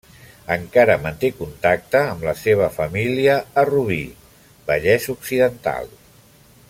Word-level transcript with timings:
Encara 0.53 0.93
manté 1.01 1.29
contacte 1.41 2.01
amb 2.13 2.25
la 2.29 2.33
seva 2.43 2.69
família 2.79 3.37
a 3.63 3.67
Rubí, 3.71 4.01
Vallès 4.71 5.07
Occidental. 5.15 5.93